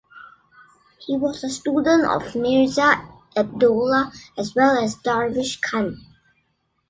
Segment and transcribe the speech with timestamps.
[0.99, 3.07] He was a student of Mirza
[3.37, 6.03] Abdollah as well as Darvish Khan.